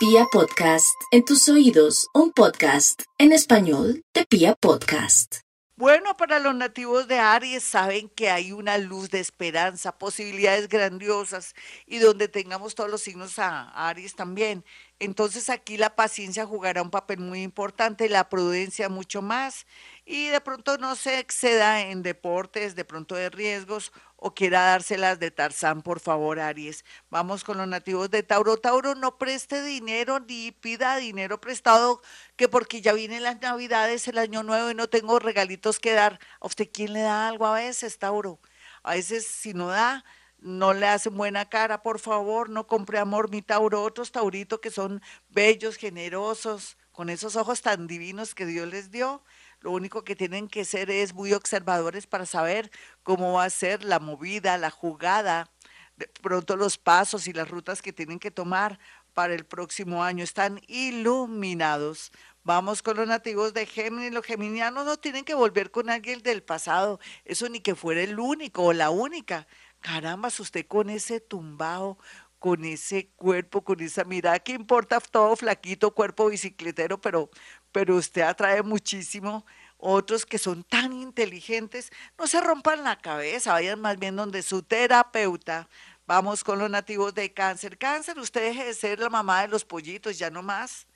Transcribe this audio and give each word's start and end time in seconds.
Pia 0.00 0.24
Podcast, 0.32 0.98
en 1.10 1.26
tus 1.26 1.46
oídos, 1.50 2.08
un 2.14 2.32
podcast 2.32 3.02
en 3.18 3.32
español 3.32 4.02
de 4.14 4.24
Pia 4.24 4.54
Podcast. 4.54 5.40
Bueno, 5.76 6.16
para 6.16 6.38
los 6.38 6.54
nativos 6.54 7.06
de 7.06 7.18
Aries 7.18 7.62
saben 7.62 8.08
que 8.08 8.30
hay 8.30 8.52
una 8.52 8.78
luz 8.78 9.10
de 9.10 9.20
esperanza, 9.20 9.98
posibilidades 9.98 10.70
grandiosas 10.70 11.54
y 11.86 11.98
donde 11.98 12.28
tengamos 12.28 12.74
todos 12.74 12.90
los 12.90 13.02
signos 13.02 13.38
a 13.38 13.68
Aries 13.88 14.14
también. 14.14 14.64
Entonces 15.00 15.48
aquí 15.48 15.78
la 15.78 15.96
paciencia 15.96 16.44
jugará 16.44 16.82
un 16.82 16.90
papel 16.90 17.20
muy 17.20 17.42
importante, 17.42 18.10
la 18.10 18.28
prudencia 18.28 18.90
mucho 18.90 19.22
más 19.22 19.66
y 20.04 20.28
de 20.28 20.42
pronto 20.42 20.76
no 20.76 20.94
se 20.94 21.18
exceda 21.18 21.80
en 21.80 22.02
deportes, 22.02 22.74
de 22.76 22.84
pronto 22.84 23.14
de 23.14 23.30
riesgos 23.30 23.92
o 24.16 24.34
quiera 24.34 24.60
dárselas 24.60 25.18
de 25.18 25.30
Tarzán, 25.30 25.80
por 25.80 26.00
favor, 26.00 26.38
Aries. 26.38 26.84
Vamos 27.08 27.44
con 27.44 27.56
los 27.56 27.66
nativos 27.66 28.10
de 28.10 28.22
Tauro. 28.22 28.58
Tauro, 28.58 28.94
no 28.94 29.16
preste 29.16 29.62
dinero 29.62 30.20
ni 30.20 30.52
pida 30.52 30.96
dinero 30.98 31.40
prestado, 31.40 32.02
que 32.36 32.48
porque 32.48 32.82
ya 32.82 32.92
vienen 32.92 33.22
las 33.22 33.40
Navidades, 33.40 34.06
el 34.06 34.18
Año 34.18 34.42
Nuevo 34.42 34.70
y 34.70 34.74
no 34.74 34.88
tengo 34.90 35.18
regalitos 35.18 35.80
que 35.80 35.92
dar. 35.92 36.20
¿A 36.40 36.46
usted 36.46 36.68
quién 36.70 36.92
le 36.92 37.00
da 37.00 37.26
algo 37.28 37.46
a 37.46 37.54
veces, 37.54 37.98
Tauro? 37.98 38.38
A 38.82 38.94
veces, 38.94 39.26
si 39.26 39.54
no 39.54 39.68
da, 39.68 40.04
no 40.40 40.74
le 40.74 40.86
hacen 40.86 41.16
buena 41.16 41.48
cara, 41.48 41.82
por 41.82 41.98
favor, 41.98 42.50
no 42.50 42.66
compre 42.66 42.98
amor, 42.98 43.30
mi 43.30 43.42
Tauro. 43.42 43.82
Otros 43.82 44.12
Tauritos 44.12 44.60
que 44.60 44.70
son 44.70 45.02
bellos, 45.28 45.76
generosos, 45.76 46.76
con 46.92 47.08
esos 47.10 47.36
ojos 47.36 47.62
tan 47.62 47.86
divinos 47.86 48.34
que 48.34 48.46
Dios 48.46 48.68
les 48.68 48.90
dio 48.90 49.22
lo 49.60 49.72
único 49.72 50.04
que 50.04 50.16
tienen 50.16 50.48
que 50.48 50.64
ser 50.64 50.90
es 50.90 51.12
muy 51.12 51.34
observadores 51.34 52.06
para 52.06 52.24
saber 52.24 52.70
cómo 53.02 53.34
va 53.34 53.44
a 53.44 53.50
ser 53.50 53.84
la 53.84 53.98
movida, 53.98 54.56
la 54.56 54.70
jugada, 54.70 55.50
de 55.96 56.08
pronto 56.08 56.56
los 56.56 56.78
pasos 56.78 57.28
y 57.28 57.34
las 57.34 57.48
rutas 57.50 57.82
que 57.82 57.92
tienen 57.92 58.18
que 58.18 58.30
tomar 58.30 58.78
para 59.12 59.34
el 59.34 59.44
próximo 59.44 60.02
año. 60.02 60.24
Están 60.24 60.62
iluminados. 60.66 62.10
Vamos 62.42 62.82
con 62.82 62.96
los 62.96 63.06
nativos 63.06 63.52
de 63.52 63.66
Géminis. 63.66 64.12
Los 64.12 64.24
geminianos 64.24 64.86
no 64.86 64.96
tienen 64.96 65.26
que 65.26 65.34
volver 65.34 65.70
con 65.70 65.90
alguien 65.90 66.22
del 66.22 66.42
pasado. 66.42 66.98
Eso 67.26 67.46
ni 67.50 67.60
que 67.60 67.74
fuera 67.74 68.00
el 68.00 68.18
único 68.18 68.64
o 68.64 68.72
la 68.72 68.88
única. 68.88 69.46
Caramba, 69.80 70.28
usted 70.28 70.66
con 70.66 70.90
ese 70.90 71.20
tumbao, 71.20 71.98
con 72.38 72.64
ese 72.64 73.08
cuerpo, 73.16 73.62
con 73.62 73.80
esa 73.80 74.04
mirada, 74.04 74.38
¿qué 74.38 74.52
importa 74.52 75.00
todo 75.00 75.36
flaquito, 75.36 75.94
cuerpo 75.94 76.28
bicicletero, 76.28 77.00
pero 77.00 77.30
pero 77.72 77.96
usted 77.96 78.22
atrae 78.22 78.62
muchísimo 78.62 79.46
otros 79.78 80.26
que 80.26 80.38
son 80.38 80.64
tan 80.64 80.92
inteligentes, 80.92 81.90
no 82.18 82.26
se 82.26 82.40
rompan 82.40 82.84
la 82.84 82.98
cabeza, 82.98 83.52
vayan 83.52 83.80
más 83.80 83.98
bien 83.98 84.16
donde 84.16 84.42
su 84.42 84.62
terapeuta. 84.62 85.68
Vamos 86.06 86.44
con 86.44 86.58
los 86.58 86.68
nativos 86.68 87.14
de 87.14 87.32
cáncer. 87.32 87.78
Cáncer, 87.78 88.18
usted 88.18 88.42
deje 88.42 88.64
de 88.64 88.74
ser 88.74 88.98
la 88.98 89.08
mamá 89.08 89.42
de 89.42 89.48
los 89.48 89.64
pollitos, 89.64 90.18
ya 90.18 90.28
no 90.28 90.42
más. 90.42 90.86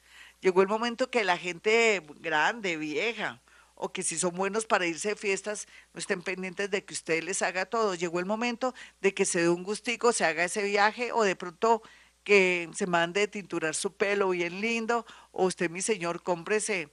Llegó 0.40 0.60
el 0.60 0.68
momento 0.68 1.10
que 1.10 1.24
la 1.24 1.38
gente 1.38 2.02
grande, 2.16 2.76
vieja, 2.76 3.40
o 3.84 3.92
que 3.92 4.02
si 4.02 4.18
son 4.18 4.34
buenos 4.34 4.64
para 4.64 4.86
irse 4.86 5.10
de 5.10 5.16
fiestas, 5.16 5.68
no 5.92 5.98
estén 5.98 6.22
pendientes 6.22 6.70
de 6.70 6.82
que 6.86 6.94
usted 6.94 7.22
les 7.22 7.42
haga 7.42 7.66
todo. 7.66 7.94
Llegó 7.94 8.18
el 8.18 8.24
momento 8.24 8.74
de 9.02 9.12
que 9.12 9.26
se 9.26 9.42
dé 9.42 9.50
un 9.50 9.62
gustico, 9.62 10.14
se 10.14 10.24
haga 10.24 10.44
ese 10.44 10.62
viaje, 10.62 11.12
o 11.12 11.22
de 11.22 11.36
pronto 11.36 11.82
que 12.24 12.70
se 12.74 12.86
mande 12.86 13.28
tinturar 13.28 13.74
su 13.74 13.92
pelo 13.92 14.30
bien 14.30 14.62
lindo, 14.62 15.04
o 15.32 15.44
usted, 15.44 15.68
mi 15.68 15.82
señor, 15.82 16.22
cómprese 16.22 16.88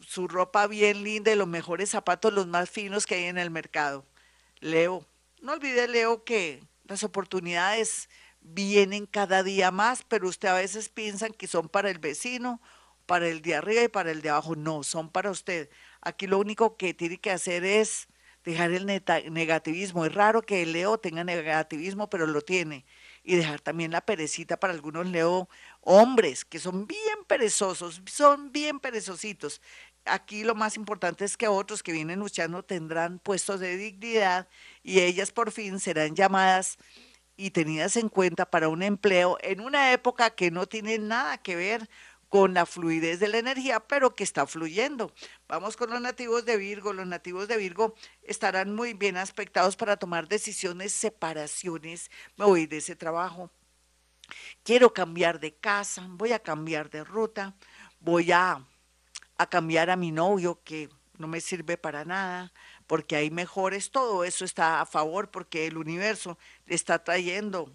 su 0.00 0.28
ropa 0.28 0.68
bien 0.68 1.02
linda 1.02 1.32
y 1.32 1.34
los 1.34 1.48
mejores 1.48 1.90
zapatos, 1.90 2.32
los 2.32 2.46
más 2.46 2.70
finos 2.70 3.04
que 3.04 3.16
hay 3.16 3.24
en 3.24 3.38
el 3.38 3.50
mercado. 3.50 4.06
Leo, 4.60 5.04
no 5.42 5.54
olvide, 5.54 5.88
Leo, 5.88 6.22
que 6.22 6.62
las 6.84 7.02
oportunidades 7.02 8.08
vienen 8.40 9.06
cada 9.06 9.42
día 9.42 9.72
más, 9.72 10.04
pero 10.06 10.28
usted 10.28 10.46
a 10.46 10.54
veces 10.54 10.88
piensa 10.88 11.30
que 11.30 11.48
son 11.48 11.68
para 11.68 11.90
el 11.90 11.98
vecino, 11.98 12.60
para 13.06 13.26
el 13.26 13.42
de 13.42 13.56
arriba 13.56 13.82
y 13.82 13.88
para 13.88 14.12
el 14.12 14.22
de 14.22 14.30
abajo. 14.30 14.54
No, 14.54 14.84
son 14.84 15.10
para 15.10 15.32
usted. 15.32 15.68
Aquí 16.08 16.26
lo 16.26 16.38
único 16.38 16.76
que 16.78 16.94
tiene 16.94 17.18
que 17.18 17.30
hacer 17.30 17.64
es 17.64 18.08
dejar 18.42 18.72
el 18.72 18.86
negativismo. 18.86 20.06
Es 20.06 20.14
raro 20.14 20.40
que 20.40 20.62
el 20.62 20.72
Leo 20.72 20.96
tenga 20.96 21.22
negativismo, 21.22 22.08
pero 22.08 22.26
lo 22.26 22.40
tiene 22.40 22.86
y 23.22 23.36
dejar 23.36 23.60
también 23.60 23.90
la 23.90 24.00
perecita 24.00 24.58
para 24.58 24.72
algunos 24.72 25.06
leo 25.06 25.50
hombres 25.82 26.46
que 26.46 26.58
son 26.58 26.86
bien 26.86 27.24
perezosos, 27.26 28.00
son 28.06 28.52
bien 28.52 28.80
perezositos. 28.80 29.60
Aquí 30.06 30.44
lo 30.44 30.54
más 30.54 30.76
importante 30.76 31.26
es 31.26 31.36
que 31.36 31.46
otros 31.46 31.82
que 31.82 31.92
vienen 31.92 32.20
luchando 32.20 32.62
tendrán 32.62 33.18
puestos 33.18 33.60
de 33.60 33.76
dignidad 33.76 34.48
y 34.82 35.00
ellas 35.00 35.30
por 35.30 35.52
fin 35.52 35.78
serán 35.78 36.16
llamadas 36.16 36.78
y 37.36 37.50
tenidas 37.50 37.96
en 37.96 38.08
cuenta 38.08 38.50
para 38.50 38.70
un 38.70 38.82
empleo 38.82 39.36
en 39.42 39.60
una 39.60 39.92
época 39.92 40.30
que 40.30 40.50
no 40.50 40.66
tiene 40.66 40.98
nada 40.98 41.36
que 41.36 41.54
ver 41.54 41.90
con 42.28 42.54
la 42.54 42.66
fluidez 42.66 43.20
de 43.20 43.28
la 43.28 43.38
energía, 43.38 43.80
pero 43.80 44.14
que 44.14 44.24
está 44.24 44.46
fluyendo. 44.46 45.12
Vamos 45.48 45.76
con 45.76 45.90
los 45.90 46.00
nativos 46.00 46.44
de 46.44 46.56
Virgo. 46.56 46.92
Los 46.92 47.06
nativos 47.06 47.48
de 47.48 47.56
Virgo 47.56 47.94
estarán 48.22 48.74
muy 48.74 48.94
bien 48.94 49.16
aspectados 49.16 49.76
para 49.76 49.96
tomar 49.96 50.28
decisiones, 50.28 50.92
separaciones. 50.92 52.10
Me 52.36 52.44
voy 52.44 52.66
de 52.66 52.78
ese 52.78 52.96
trabajo. 52.96 53.50
Quiero 54.62 54.92
cambiar 54.92 55.40
de 55.40 55.54
casa, 55.54 56.06
voy 56.10 56.32
a 56.32 56.38
cambiar 56.38 56.90
de 56.90 57.02
ruta, 57.02 57.56
voy 58.00 58.30
a, 58.32 58.62
cambiar 59.48 59.88
a 59.88 59.96
mi 59.96 60.12
novio 60.12 60.60
que 60.64 60.90
no 61.16 61.28
me 61.28 61.40
sirve 61.40 61.78
para 61.78 62.04
nada, 62.04 62.52
porque 62.86 63.16
hay 63.16 63.30
mejores. 63.30 63.90
Todo 63.90 64.24
eso 64.24 64.44
está 64.44 64.82
a 64.82 64.86
favor 64.86 65.30
porque 65.30 65.66
el 65.66 65.78
universo 65.78 66.38
le 66.66 66.74
está 66.74 67.02
trayendo 67.02 67.72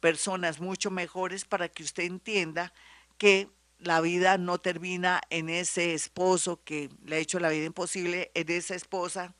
personas 0.00 0.58
mucho 0.58 0.90
mejores 0.90 1.44
para 1.44 1.68
que 1.68 1.84
usted 1.84 2.02
entienda 2.02 2.72
que 3.16 3.48
la 3.82 4.00
vida 4.00 4.38
no 4.38 4.58
termina 4.58 5.20
en 5.28 5.48
ese 5.48 5.92
esposo 5.92 6.62
que 6.64 6.88
le 7.04 7.16
ha 7.16 7.18
hecho 7.18 7.40
la 7.40 7.48
vida 7.48 7.64
imposible, 7.64 8.30
en 8.34 8.48
esa 8.50 8.76
esposa 8.76 9.34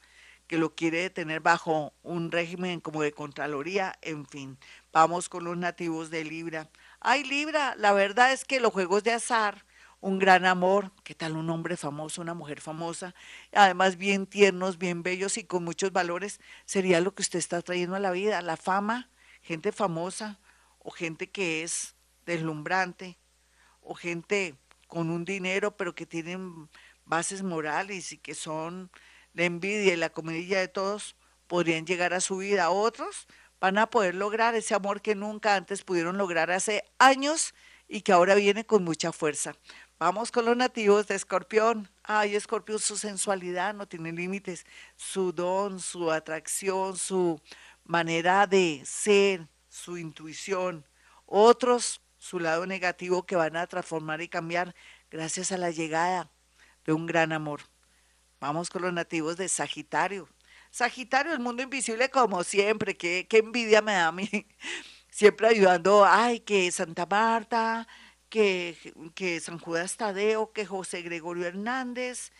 que 0.49 0.59
lo 0.59 0.75
quiere 0.75 1.09
tener 1.11 1.41
bajo 1.41 1.95
un 2.03 2.33
régimen 2.33 2.81
como 2.81 3.03
de 3.03 3.13
Contraloría, 3.13 3.97
en 4.03 4.27
fin. 4.27 4.59
Vamos 4.93 5.29
con 5.29 5.45
los 5.45 5.57
nativos 5.57 6.11
de 6.11 6.25
Libra. 6.25 6.69
Ay, 7.01 7.23
Libra, 7.23 7.77
la 7.79 7.93
verdad 7.93 8.33
es 8.33 8.45
que 8.45 8.61
los 8.61 8.73
juegos 8.73 9.05
de 9.05 9.13
azar, 9.13 9.65
un 10.01 10.19
gran 10.19 10.45
amor, 10.45 10.91
¿qué 11.05 11.15
tal 11.15 11.37
un 11.37 11.49
hombre 11.49 11.77
famoso, 11.77 12.21
una 12.21 12.35
mujer 12.35 12.61
famosa? 12.61 13.15
Además, 13.53 13.97
bien 13.97 14.27
tiernos, 14.27 14.77
bien 14.77 15.05
bellos 15.05 15.39
y 15.39 15.45
con 15.45 15.63
muchos 15.63 15.93
valores, 15.93 16.41
sería 16.65 17.01
lo 17.01 17.15
que 17.15 17.23
usted 17.23 17.39
está 17.39 17.63
trayendo 17.63 17.95
a 17.95 18.01
la 18.01 18.11
vida, 18.11 18.43
la 18.43 18.57
fama, 18.57 19.09
gente 19.41 19.71
famosa 19.71 20.41
o 20.81 20.91
gente 20.91 21.31
que 21.31 21.63
es 21.63 21.95
deslumbrante, 22.27 23.17
o 23.83 23.95
gente 23.95 24.57
con 24.87 25.11
un 25.11 25.25
dinero, 25.25 25.77
pero 25.77 25.95
que 25.95 26.07
tienen 26.07 26.69
bases 27.05 27.43
morales 27.43 28.13
y 28.13 28.19
que 28.19 28.35
son 28.35 28.91
la 29.35 29.45
envidia 29.45 29.95
y 29.95 29.97
la 29.97 30.11
comidilla 30.11 30.61
de 30.61 30.69
todos, 30.69 31.17
podrían 31.47 31.87
llegar 31.87 32.15
a 32.15 32.21
su 32.21 32.39
vida. 32.39 32.71
Otros 32.71 33.27
van 33.61 33.79
a 33.79 33.89
poder 33.89 34.15
lograr 34.15 34.55
ese 34.55 34.75
amor 34.75 35.03
que 35.03 35.15
nunca 35.15 35.55
antes 35.57 35.83
pudieron 35.83 36.19
lograr 36.19 36.51
hace 36.51 36.85
años 36.99 37.55
y 37.89 38.03
que 38.03 38.13
ahora 38.13 38.35
viene 38.35 38.67
con 38.67 38.85
mucha 38.85 39.13
fuerza. 39.13 39.55
Vamos 39.99 40.33
con 40.33 40.45
los 40.45 40.57
nativos 40.57 41.07
de 41.07 41.15
Escorpión. 41.15 41.89
Ay, 42.03 42.35
Escorpión, 42.35 42.81
su 42.81 42.97
sensualidad 42.97 43.73
no 43.73 43.87
tiene 43.87 44.13
límites, 44.13 44.67
su 44.97 45.33
don, 45.33 45.79
su 45.79 46.11
atracción, 46.11 46.97
su 46.97 47.41
manera 47.85 48.47
de 48.47 48.83
ser, 48.85 49.47
su 49.69 49.97
intuición. 49.97 50.85
Otros 51.25 52.02
su 52.23 52.39
lado 52.39 52.67
negativo 52.67 53.27
que 53.27 53.35
van 53.35 53.57
a 53.57 53.67
transformar 53.67 54.23
y 54.23 54.29
cambiar 54.29 54.77
gracias 55.11 55.51
a 55.51 55.57
la 55.59 55.73
llegada 55.73 56.31
de 56.85 56.93
un 56.93 57.05
gran 57.05 57.33
amor. 57.33 57.63
Vamos 58.39 58.71
con 58.71 58.83
los 58.83 58.93
nativos 58.93 59.37
de 59.37 59.49
Sagitario. 59.49 60.29
Sagitario, 60.71 61.33
el 61.33 61.41
mundo 61.41 61.65
invisible 61.65 62.11
como 62.11 62.45
siempre, 62.45 62.97
qué, 62.97 63.27
qué 63.29 63.39
envidia 63.39 63.83
me 63.83 63.95
da 63.95 64.07
a 64.07 64.13
mí. 64.13 64.29
Siempre 65.11 65.49
ayudando, 65.49 66.07
ay, 66.07 66.41
que 66.41 66.71
Santa 66.71 67.05
Marta, 67.07 67.87
que, 68.31 68.79
que 69.15 69.41
San 69.41 69.59
Judas 69.59 69.97
Tadeo, 69.97 70.53
que 70.53 70.65
José 70.65 71.03
Gregorio 71.03 71.45
Hernández, 71.45 72.31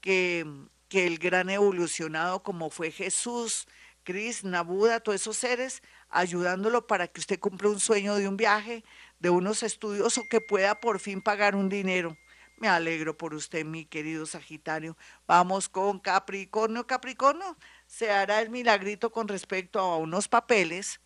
que, 0.00 0.46
que 0.88 1.06
el 1.06 1.18
gran 1.18 1.50
evolucionado 1.50 2.42
como 2.42 2.70
fue 2.70 2.90
Jesús, 2.90 3.66
Krishna, 4.04 4.62
Buda, 4.62 5.00
todos 5.00 5.20
esos 5.20 5.36
seres, 5.36 5.82
ayudándolo 6.08 6.86
para 6.86 7.08
que 7.08 7.20
usted 7.20 7.38
cumpla 7.38 7.68
un 7.68 7.80
sueño 7.80 8.14
de 8.16 8.28
un 8.28 8.36
viaje, 8.36 8.84
de 9.22 9.30
unos 9.30 9.62
estudios 9.62 10.18
o 10.18 10.28
que 10.28 10.40
pueda 10.40 10.80
por 10.80 10.98
fin 10.98 11.22
pagar 11.22 11.54
un 11.54 11.68
dinero. 11.68 12.18
Me 12.56 12.66
alegro 12.68 13.16
por 13.16 13.34
usted, 13.34 13.64
mi 13.64 13.84
querido 13.84 14.26
Sagitario. 14.26 14.96
Vamos 15.28 15.68
con 15.68 16.00
Capricornio. 16.00 16.88
Capricornio, 16.88 17.56
se 17.86 18.10
hará 18.10 18.40
el 18.40 18.50
milagrito 18.50 19.12
con 19.12 19.28
respecto 19.28 19.78
a 19.78 19.96
unos 19.96 20.26
papeles 20.26 21.00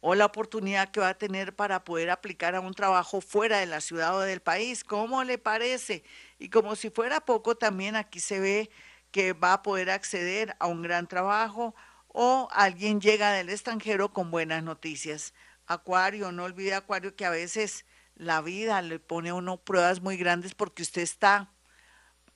o 0.00 0.14
la 0.14 0.24
oportunidad 0.24 0.90
que 0.90 1.00
va 1.00 1.10
a 1.10 1.18
tener 1.18 1.54
para 1.54 1.84
poder 1.84 2.08
aplicar 2.08 2.54
a 2.54 2.60
un 2.60 2.72
trabajo 2.72 3.20
fuera 3.20 3.58
de 3.58 3.66
la 3.66 3.82
ciudad 3.82 4.16
o 4.16 4.20
del 4.20 4.40
país. 4.40 4.82
¿Cómo 4.82 5.22
le 5.22 5.36
parece? 5.36 6.02
Y 6.38 6.48
como 6.48 6.76
si 6.76 6.88
fuera 6.88 7.20
poco, 7.20 7.56
también 7.56 7.94
aquí 7.94 8.20
se 8.20 8.40
ve 8.40 8.70
que 9.10 9.34
va 9.34 9.52
a 9.52 9.62
poder 9.62 9.90
acceder 9.90 10.56
a 10.60 10.66
un 10.66 10.80
gran 10.80 11.08
trabajo 11.08 11.74
o 12.08 12.48
alguien 12.52 13.02
llega 13.02 13.32
del 13.32 13.50
extranjero 13.50 14.14
con 14.14 14.30
buenas 14.30 14.62
noticias. 14.62 15.34
Acuario, 15.66 16.32
no 16.32 16.44
olvide 16.44 16.74
Acuario 16.74 17.16
que 17.16 17.24
a 17.24 17.30
veces 17.30 17.84
la 18.14 18.40
vida 18.40 18.80
le 18.82 18.98
pone 18.98 19.30
a 19.30 19.34
uno 19.34 19.58
pruebas 19.58 20.00
muy 20.00 20.16
grandes 20.16 20.54
porque 20.54 20.82
usted 20.82 21.02
está 21.02 21.52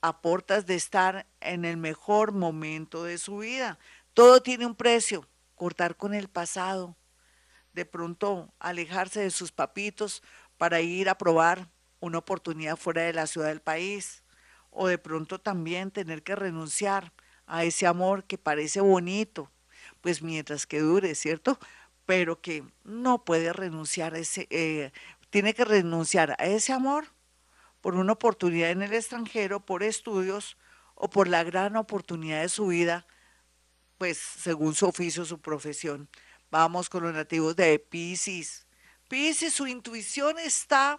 a 0.03 0.21
portas 0.21 0.67
de 0.67 0.75
estar 0.75 1.27
en 1.41 1.65
el 1.65 1.77
mejor 1.77 2.33
momento 2.33 3.05
de 3.05 3.19
su 3.19 3.39
vida. 3.39 3.79
Todo 4.15 4.43
tiene 4.43 4.67
un 4.67 4.75
precio. 4.75 5.27
Cortar 5.55 5.97
con 5.97 6.15
el 6.15 6.29
pasado, 6.29 6.97
de 7.75 7.85
pronto 7.85 8.55
alejarse 8.59 9.21
de 9.21 9.31
sus 9.31 9.53
papitos 9.53 10.23
para 10.57 10.81
ir 10.81 11.11
a 11.11 11.19
probar 11.19 11.69
una 12.01 12.17
oportunidad 12.17 12.77
fuera 12.77 13.03
de 13.03 13.13
la 13.13 13.27
ciudad 13.27 13.49
del 13.49 13.61
país, 13.61 14.23
o 14.71 14.87
de 14.89 14.97
pronto 14.97 15.39
también 15.39 15.91
tener 15.91 16.23
que 16.23 16.35
renunciar 16.35 17.13
a 17.47 17.65
ese 17.65 17.87
amor 17.87 18.25
que 18.25 18.39
parece 18.39 18.81
bonito, 18.81 19.51
pues 20.01 20.23
mientras 20.23 20.67
que 20.67 20.81
dure, 20.81 21.15
¿cierto? 21.15 21.59
Pero 22.11 22.41
que 22.41 22.65
no 22.83 23.25
puede 23.25 23.53
renunciar 23.53 24.15
a 24.15 24.19
ese, 24.19 24.49
eh, 24.51 24.91
tiene 25.31 25.55
que 25.55 25.65
renunciar 25.65 26.35
a 26.41 26.47
ese 26.47 26.73
amor 26.73 27.07
por 27.81 27.95
una 27.95 28.15
oportunidad 28.15 28.73
en 28.73 28.83
el 28.83 28.95
extranjero, 28.95 29.65
por 29.65 29.85
estudios 29.85 30.57
o 30.97 31.09
por 31.09 31.29
la 31.29 31.45
gran 31.45 31.77
oportunidad 31.77 32.43
de 32.43 32.49
su 32.49 32.67
vida, 32.67 33.07
pues 33.97 34.19
según 34.19 34.75
su 34.75 34.87
oficio, 34.87 35.25
su 35.25 35.41
profesión. 35.41 36.09
Vamos 36.51 36.91
con 36.91 37.05
los 37.05 37.15
nativos 37.15 37.55
de 37.55 37.79
Pisces. 37.79 38.67
Pisces, 39.09 39.55
su 39.55 39.69
intuición 39.69 40.37
está, 40.41 40.99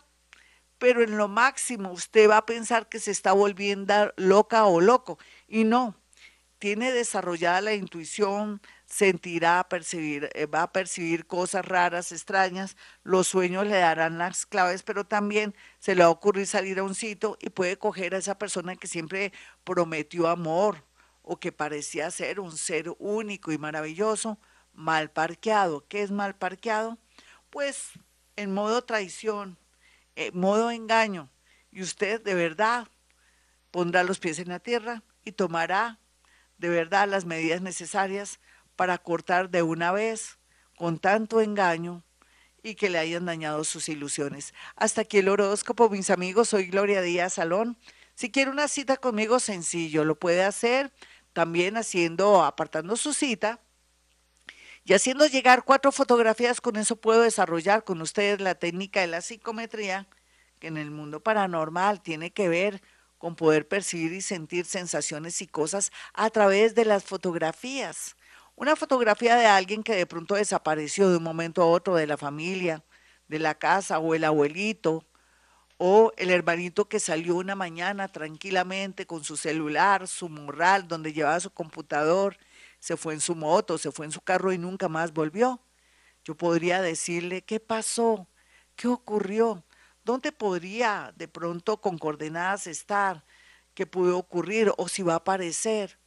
pero 0.78 1.04
en 1.04 1.18
lo 1.18 1.28
máximo 1.28 1.92
usted 1.92 2.30
va 2.30 2.38
a 2.38 2.46
pensar 2.46 2.88
que 2.88 3.00
se 3.00 3.12
está 3.12 3.34
volviendo 3.34 4.14
loca 4.16 4.64
o 4.64 4.80
loco. 4.80 5.19
Y 5.46 5.66
no, 5.66 6.02
tiene 6.57 6.94
desarrollada 6.94 7.60
la 7.60 7.74
intuición, 7.74 8.62
sentirá, 8.92 9.64
percibir, 9.70 10.30
eh, 10.34 10.46
va 10.46 10.64
a 10.64 10.72
percibir 10.74 11.26
cosas 11.26 11.66
raras, 11.66 12.12
extrañas, 12.12 12.76
los 13.04 13.28
sueños 13.28 13.66
le 13.66 13.78
darán 13.78 14.18
las 14.18 14.46
claves, 14.46 14.84
pero 14.84 15.06
también 15.06 15.56
se 15.80 15.96
le 15.96 16.04
va 16.04 16.08
a 16.08 16.12
ocurrir 16.12 16.46
salir 16.46 16.78
a 16.78 16.84
un 16.84 16.94
sitio 16.94 17.38
y 17.40 17.50
puede 17.50 17.78
coger 17.78 18.14
a 18.14 18.18
esa 18.18 18.38
persona 18.38 18.76
que 18.76 18.88
siempre 18.88 19.32
prometió 19.64 20.28
amor 20.28 20.84
o 21.22 21.40
que 21.40 21.54
parecía 21.54 22.12
ser 22.12 22.42
un 22.42 22.58
ser 22.58 22.94
único 23.00 23.54
y 23.54 23.58
maravilloso, 23.58 24.38
mal 24.74 25.10
parqueado. 25.10 25.88
¿Qué 25.88 26.02
es 26.02 26.12
mal 26.12 26.36
parqueado? 26.36 26.98
Pues 27.50 27.92
en 28.36 28.54
modo 28.54 28.84
traición, 28.84 29.58
en 30.18 30.38
modo 30.38 30.70
engaño. 30.70 31.30
Y 31.72 31.82
usted 31.82 32.22
de 32.22 32.34
verdad 32.34 32.90
pondrá 33.72 34.04
los 34.04 34.20
pies 34.20 34.40
en 34.40 34.50
la 34.50 34.60
tierra 34.60 35.02
y 35.24 35.32
tomará 35.32 35.98
de 36.58 36.68
verdad 36.68 37.08
las 37.08 37.24
medidas 37.24 37.62
necesarias 37.62 38.40
para 38.81 38.98
cortar 38.98 39.51
de 39.51 39.62
una 39.62 39.92
vez 39.92 40.39
con 40.75 40.98
tanto 40.98 41.39
engaño 41.39 42.04
y 42.63 42.74
que 42.74 42.89
le 42.89 42.98
hayan 42.98 43.28
dañado 43.28 43.63
sus 43.63 43.89
ilusiones. 43.89 44.56
Hasta 44.75 45.01
aquí 45.01 45.19
el 45.19 45.30
horóscopo, 45.30 45.88
mis 45.88 46.10
amigos. 46.10 46.50
Soy 46.50 46.66
Gloria 46.66 47.04
Díaz 47.04 47.33
Salón. 47.33 47.78
Si 48.16 48.31
quiere 48.31 48.50
una 48.50 48.68
cita 48.68 48.98
conmigo, 48.98 49.39
sencillo, 49.39 50.04
lo 50.04 50.18
puede 50.18 50.44
hacer 50.44 50.92
también 51.31 51.78
haciendo, 51.78 52.44
apartando 52.44 52.95
su 52.95 53.13
cita 53.13 53.60
y 54.83 54.94
haciendo 54.94 55.28
llegar 55.28 55.63
cuatro 55.63 55.92
fotografías, 55.92 56.60
con 56.60 56.75
eso 56.75 56.95
puedo 56.95 57.22
desarrollar 57.22 57.83
con 57.83 58.01
ustedes 58.01 58.42
la 58.42 58.56
técnica 58.56 59.01
de 59.01 59.06
la 59.06 59.22
psicometría, 59.22 60.07
que 60.57 60.69
en 60.69 60.78
el 60.78 60.89
mundo 60.89 61.19
paranormal 61.19 62.01
tiene 62.01 62.31
que 62.31 62.50
ver 62.50 62.81
con 63.19 63.36
poder 63.36 63.68
percibir 63.68 64.12
y 64.13 64.22
sentir 64.22 64.66
sensaciones 64.66 65.39
y 65.44 65.45
cosas 65.45 65.92
a 66.16 66.31
través 66.31 66.74
de 66.74 66.86
las 66.86 67.04
fotografías. 67.04 68.16
Una 68.62 68.75
fotografía 68.75 69.38
de 69.38 69.48
alguien 69.48 69.81
que 69.81 69.96
de 69.96 70.06
pronto 70.06 70.36
desapareció 70.36 71.10
de 71.10 71.18
un 71.18 71.24
momento 71.24 71.63
a 71.63 71.66
otro 71.66 71.96
de 71.96 72.06
la 72.06 72.16
familia, 72.16 72.84
de 73.28 73.40
la 73.40 73.56
casa, 73.56 73.98
o 73.98 74.13
el 74.13 74.24
abuelito, 74.24 75.04
o 75.80 76.12
el 76.16 76.30
hermanito 76.30 76.88
que 76.88 77.00
salió 77.00 77.38
una 77.38 77.56
mañana 77.56 78.08
tranquilamente 78.08 79.08
con 79.08 79.24
su 79.24 79.36
celular, 79.36 80.08
su 80.08 80.30
morral, 80.30 80.88
donde 80.88 81.12
llevaba 81.12 81.40
su 81.40 81.50
computador, 81.50 82.38
se 82.78 82.98
fue 82.98 83.16
en 83.16 83.22
su 83.22 83.34
moto, 83.34 83.80
se 83.80 83.92
fue 83.92 84.06
en 84.06 84.12
su 84.12 84.22
carro 84.22 84.54
y 84.54 84.60
nunca 84.60 84.88
más 84.88 85.12
volvió. 85.12 85.60
Yo 86.24 86.38
podría 86.38 86.84
decirle, 86.84 87.42
¿qué 87.42 87.60
pasó? 87.60 88.28
¿Qué 88.75 88.88
ocurrió? 88.88 89.66
¿Dónde 90.04 90.31
podría 90.31 91.12
de 91.16 91.28
pronto 91.28 91.81
con 91.81 91.98
coordenadas 91.98 92.68
estar? 92.68 93.25
¿Qué 93.74 93.88
pudo 93.88 94.19
ocurrir? 94.19 94.72
¿O 94.78 94.88
si 94.88 95.02
va 95.02 95.14
a 95.14 95.18
aparecer? 95.18 95.98